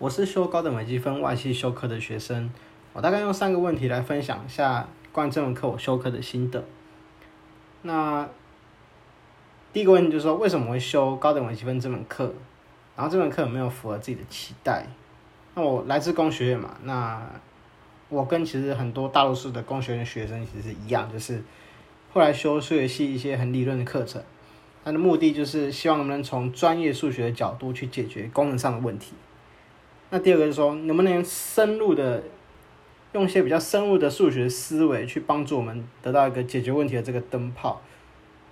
[0.00, 2.52] 我是修高等微积分外系修课的学生，
[2.92, 6.64] 我大概用三个问题来分享一下关于这门课我修课的心得。
[7.82, 8.28] 那
[9.72, 12.32] 第一个问题就是说，为什么会修高等微积分这门课？
[12.94, 14.86] 然后这门课有没有符合自己的期待？
[15.56, 17.28] 那我来自工学院嘛，那
[18.08, 21.42] 我跟其实很多大陆市的工学院学生其实是一样，就是
[22.12, 24.22] 后来修数学系一些很理论的课程，
[24.84, 29.14] 它的目的就是希望能不能从专业数学的角度去解决功能上的问题。
[30.10, 32.22] 那第二个是说，能不能深入的
[33.12, 37.80] 用一些比较深入的数学思维去帮助我们得到一个解决问题的这个灯泡。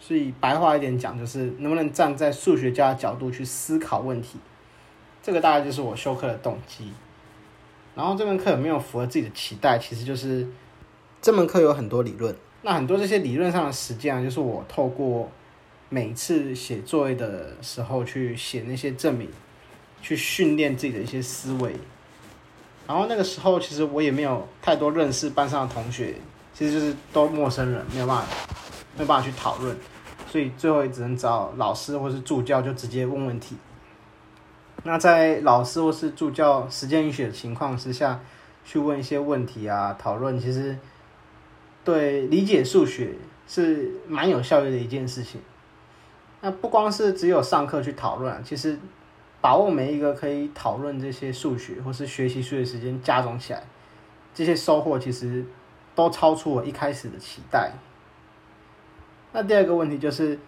[0.00, 4.38] 所以白话一点讲，就是能不能站在数学家的角度去思考问题。
[5.22, 6.92] 这个大概就是我修课的动机。
[7.96, 9.78] 然后这门课有没有符合自己的期待？
[9.78, 10.46] 其实就是
[11.20, 15.28] 这门课有很多理论，那很多这些理论上的实践啊，就是我透过
[15.88, 19.28] 每次写作业的时候去写那些证明。
[20.00, 21.74] 去训练自己的一些思维，
[22.86, 26.14] 然后那个时候其实我也没有太多认识班上的同学，
[26.54, 28.26] 其实就是都陌生人，没有办法，
[28.96, 29.76] 没有办法去讨论，
[30.30, 33.56] 所以最后也只能找老师或是助教就直接问问题。
[34.84, 38.20] 那在老师或是助教时间允许的情况之下，
[38.64, 40.78] 去问一些问题啊，讨论，其实
[41.84, 43.10] 对理解数学
[43.46, 45.40] 是蛮有效率的一件事情。
[46.40, 48.78] 那不光是只有上课去讨论，其实。
[49.40, 53.62] 把握每一个可以讨论这些数学或是学习数学时间加总起来，
[54.34, 55.46] 这些收获其实
[55.94, 57.72] 都超出我一开始的期待。
[59.32, 60.38] 那第二个问题就是，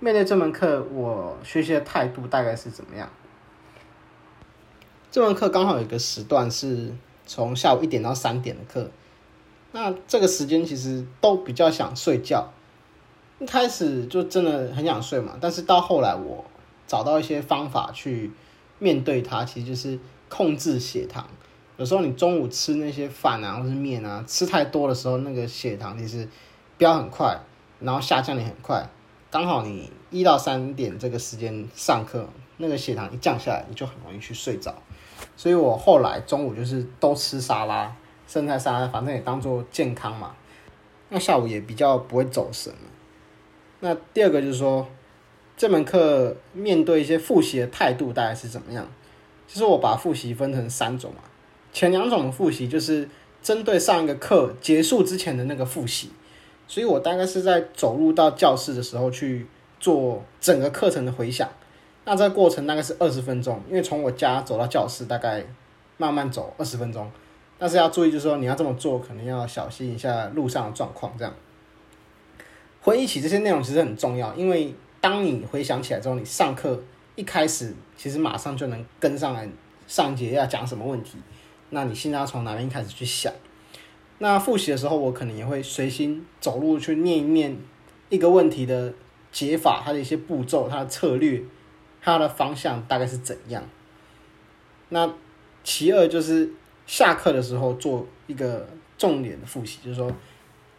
[0.00, 3.08] 面对这门课，我学习的态度大概是怎么样？
[5.10, 6.92] 这门课刚好有一个时段是
[7.24, 8.90] 从下午一点到三点的课，
[9.70, 12.48] 那这个时间其实都比较想睡觉，
[13.38, 16.44] 一开始就真的很想睡嘛，但是到后来我。
[16.92, 18.30] 找到一些方法去
[18.78, 19.98] 面对它，其实就是
[20.28, 21.26] 控制血糖。
[21.78, 26.28] 有时候你中午吃那些饭啊，或是面啊，吃太多的时候，那个血糖其实
[26.76, 27.40] 飙很快，
[27.80, 28.86] 然后下降也很快。
[29.30, 34.74] 刚好你一到三点这个时间上课，那个血糖一降下来，你就很容易去睡着。
[35.34, 37.96] 所以我后来中午就是都吃沙拉，
[38.28, 40.34] 生菜沙拉，反正也当做健康嘛。
[41.08, 42.90] 那下午也比较不会走神了。
[43.80, 44.86] 那第二个就是说。
[45.62, 48.84] 这门课面对一些复习的态度大概是怎么样？
[49.46, 51.18] 其实我把复习分成三种嘛，
[51.72, 53.08] 前两种的复习就是
[53.40, 56.10] 针对上一个课结束之前的那个复习，
[56.66, 59.46] 所以我大概是在走入到教室的时候去
[59.78, 61.48] 做整个课程的回想。
[62.04, 65.44] 那这个过程大概是二十分钟，因为从我家走到教室大概
[65.96, 67.08] 慢慢走二十分钟，
[67.56, 71.14] 但是要注意就是说你要这么做，可能要小心一下路上的状况。
[71.16, 71.32] 这样
[72.80, 74.74] 回忆起这些内容其实很重要，因为。
[75.02, 76.80] 当你回想起来之后，你上课
[77.16, 79.46] 一开始其实马上就能跟上来
[79.88, 81.18] 上节要讲什么问题。
[81.70, 83.32] 那你现在要从哪边开始去想？
[84.18, 87.58] 那复习的时候，我可能也会随心走路去念一念
[88.10, 88.94] 一个问题的
[89.32, 91.42] 解法，它的一些步骤、它的策略、
[92.00, 93.64] 它的方向大概是怎样。
[94.90, 95.12] 那
[95.64, 96.48] 其二就是
[96.86, 100.10] 下课的时候做一个重点的复习，就是说。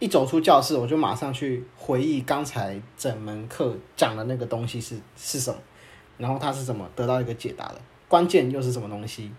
[0.03, 5.58] 一走出教室，我就马上去回忆刚才整门课讲的那个东西是是什么，
[6.18, 9.31] 然后他是怎么得到一个解答的，关键又是什么东西？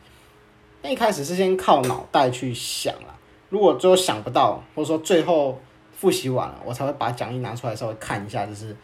[0.80, 3.14] 那一开始是先靠脑袋去想了，
[3.50, 5.60] 如果最后想不到，或者说最后
[5.92, 8.74] 复习完了，我才会把讲义拿出来稍微看一下，就是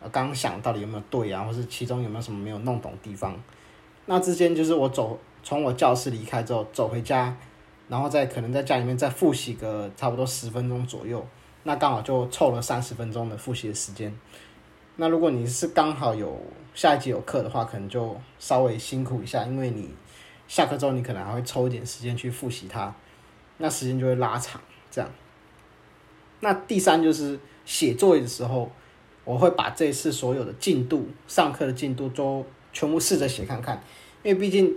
[0.00, 3.38] 呃刚刚想到底有没有对啊，或是其中有没有什么没有弄懂地方？
[4.06, 7.36] 那之间就是我走从我教室离开之后走回家。
[7.88, 11.26] 然后再可能在家里面再复习个差不多十分钟左右，
[11.62, 14.14] 那刚好就凑了三十分钟的复习的时间。
[14.96, 16.38] 那如果你是刚好有
[16.74, 19.88] 下一节有课的话，可能就稍微辛苦一下，因为你
[20.46, 22.94] 下课之后你可能还会抽一点时间去复习它，
[23.56, 24.60] 那时间就会拉长。
[24.90, 25.10] 这样。
[26.40, 28.70] 那第三就是写作业的时候，
[29.24, 33.82] 我会把这次所有的进度、上课的进度都全部试着写看看，
[34.22, 34.74] 因为毕竟。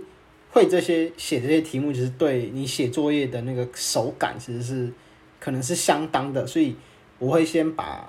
[0.52, 4.92] 会这些写这些题目，其实对你写作业的那个手感，其实是
[5.40, 6.46] 可能是相当的。
[6.46, 6.76] 所以
[7.18, 8.06] 我会先把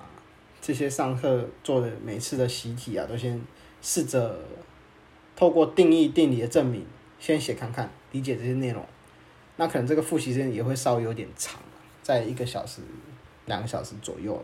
[0.61, 3.41] 这些上课做的每次的习题啊，都先
[3.81, 4.37] 试着
[5.37, 6.85] 透过定义定理的证明，
[7.17, 8.85] 先写看看，理解这些内容。
[9.55, 11.61] 那可能这个复习时间也会稍微有点长，
[12.01, 12.81] 在一个小时、
[13.45, 14.43] 两个小时左右。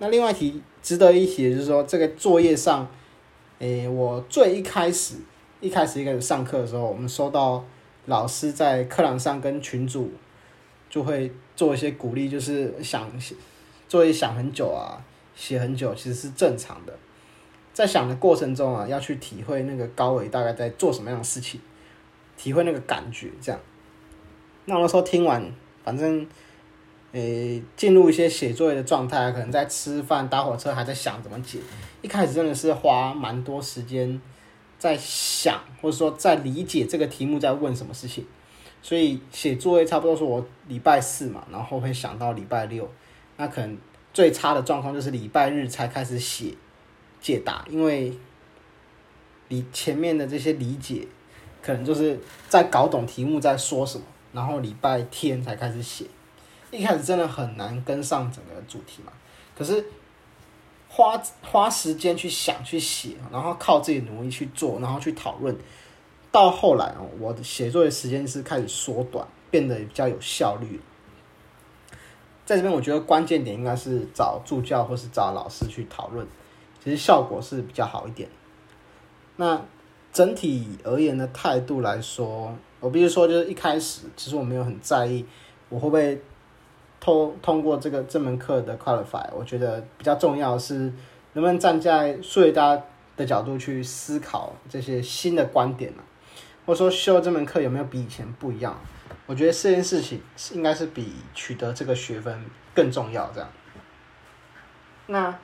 [0.00, 2.86] 那另外一题值得一提的就是说，这个作业上，
[3.60, 5.14] 诶，我最一开始。
[5.64, 7.64] 一开始一开始上课的时候，我们收到
[8.04, 10.12] 老师在课堂上跟群主
[10.90, 13.10] 就会做一些鼓励，就是想
[13.88, 15.00] 作业想很久啊，
[15.34, 16.94] 写很久，其实是正常的。
[17.72, 21.58] 在想的过程中啊，要去体会那个高伟大概在做什么样的事情。
[22.36, 23.58] 体会那个感觉这样。
[24.66, 25.50] 那我那时候听完，
[25.82, 26.26] 反正，
[27.12, 31.58] 诶，进入一些写作业的状态，可能在吃饭、搭火车，还在想怎么解。
[32.02, 34.20] 一开始真的是花蛮多时间
[34.84, 38.26] 在想，或者说在理解这个题目在问什么事情。
[38.82, 42.86] 所以写作业差不多是我礼拜四嘛，然后会想到礼拜六。
[43.38, 43.78] 那可能
[44.12, 46.52] 最差的状况就是礼拜日才开始写
[47.18, 48.12] 解答，因为
[49.48, 51.08] 你前面的这些理解，
[51.62, 52.20] 可能就是
[52.50, 54.04] 在搞懂题目在说什么。
[54.34, 56.04] 然后礼拜天才开始写，
[56.70, 59.10] 一开始真的很难跟上整个主题嘛。
[59.56, 59.82] 可是
[60.94, 65.56] 花花时间去想去写，然后靠自己努力去做，然后去讨论，
[66.30, 70.80] 到后来哦，我的写作的时间是开始缩短，变得比较有效率。
[72.46, 76.24] 在这边，我觉得关键点应该是找助教或是找老师去讨论，
[76.82, 78.28] 其实效果是比较好一点。
[79.36, 79.60] 那
[80.12, 82.56] 整体而言的态度来说。
[82.80, 85.24] 我必须说，就是一开始，其实我没有很在意
[85.70, 86.20] 我会不会
[87.04, 89.28] 通通过这个这门课的 qualify。
[89.34, 90.74] 我觉得比较重要是，
[91.34, 92.82] 能不能站在数学家
[93.14, 96.02] 的角度去思考这些新的观点呢？
[96.64, 98.80] 或者说修这门课有没有比以前不一样？
[99.26, 100.22] 我觉得这件事情
[100.52, 102.42] 应该是比取得这个学分
[102.74, 103.30] 更重要。
[103.34, 103.50] 这样。
[105.06, 105.38] 那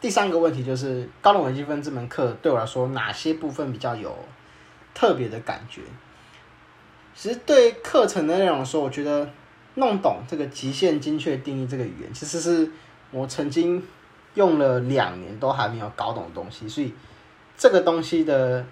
[0.00, 4.16] 第三个问题就是高等微积分这门课对我来说，哪些部分比较有
[4.94, 5.82] 特别的感觉？
[7.16, 9.28] 其实对课程的内容说，我觉得
[9.76, 12.70] 弄懂这个极限精确定义这个语言，其实是
[13.10, 13.82] 我曾经
[14.34, 16.68] 用了两年都还没有搞懂的东西。
[16.68, 16.92] 所以
[17.56, 18.64] 这个东西的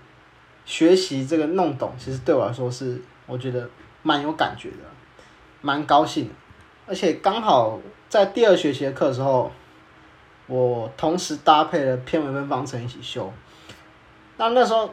[0.64, 3.68] 学习，这个弄懂，其实对我来说是我觉得
[4.02, 4.84] 蛮有感觉的，
[5.60, 6.30] 蛮高兴。
[6.86, 9.50] 而且刚好在第二学期的课的时候，
[10.46, 13.32] 我同时搭配了偏微分方程一起修。
[14.36, 14.88] 那那时候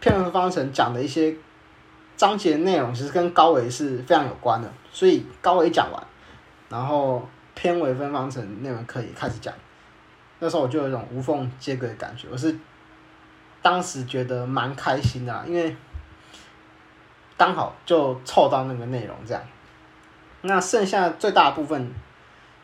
[0.00, 1.34] 偏微分方程讲的一些。
[2.16, 6.02] 章节内容其实跟高维是非常有关的，所以高维讲完，
[6.68, 9.52] 然后偏微分方程那门课也开始讲，
[10.38, 12.56] 那时候我就有一种无缝接轨的感觉，我是
[13.60, 15.76] 当时觉得蛮开心的，因为
[17.36, 19.42] 刚好就凑到那个内容这样。
[20.42, 21.92] 那剩下最大部分，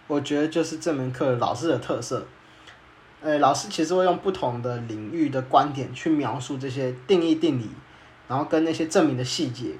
[0.07, 2.25] 我觉得就是这门课老师的特色，
[3.21, 7.69] 呃，老师其实会用不同的领域的观点去描述这些定义定理。
[8.31, 9.73] 然后跟那些证明的细节，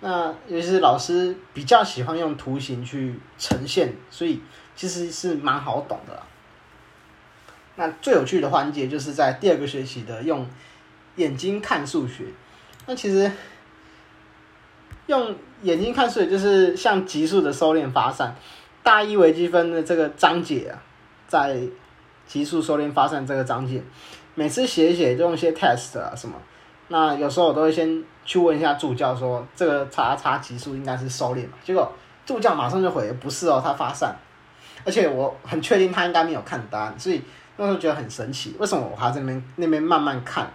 [0.00, 4.40] 那尤其是老师比较喜欢用图形去呈现，所以
[4.74, 6.20] 其实是蛮好懂的。
[7.76, 10.44] 那最有趣的环节就是在第二个学期的用
[11.14, 12.24] 眼睛看数学。
[12.86, 13.30] 那其实
[15.06, 18.34] 用眼睛看数学就是像级数的收敛发散，
[18.82, 20.82] 大一微积分的这个章节啊，
[21.28, 21.60] 在
[22.26, 23.80] 级数收敛发散这个章节，
[24.34, 26.34] 每次写一写就用一些 test 啊什么。
[26.88, 31.54] 那有时候我都会先去问一下助教，说这个叉叉级数应该是收敛嘛？
[31.64, 31.90] 结果
[32.26, 34.14] 助教马上就回，不是哦，他发散。
[34.84, 37.22] 而且我很确定他应该没有看答案，所以
[37.56, 40.52] 那时候觉得很神奇，为什么我还在那边那边慢慢看？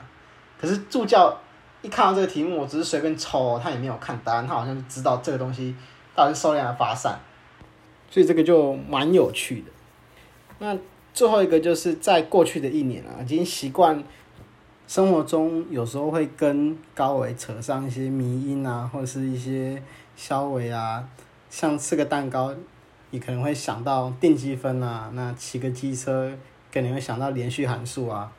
[0.62, 1.36] 可是助教
[1.82, 5.76] 一看到这个题目，我只是随便抽，他也没有看答案，他好像就知道这个东西
[6.16, 7.18] 到底是收敛还是发散，
[8.12, 9.72] 所以这个就蛮有趣的。
[10.60, 10.78] 那
[11.14, 14.04] 最后一个就是在过去的一年啊，已经习惯。
[14.90, 19.80] 生活中有时候会跟高维扯上一些迷因啊，或者是一些
[20.16, 21.08] 消维啊，
[21.48, 22.52] 像吃个蛋糕，
[23.12, 26.36] 你可能会想到定积分啊，那骑个机车
[26.74, 28.32] 可能会想到连续函数啊。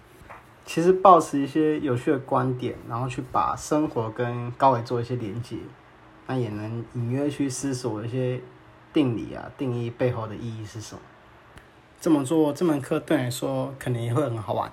[0.66, 5.56] 其实保持一些有趣的观点，然后去把生活跟高维做一些连接，
[6.26, 8.40] 那也能隐约去思索一些
[8.92, 11.00] 定理啊、定义背后的意义是什么。
[12.00, 14.72] 这么做这门课对你来说，可能也会很好玩。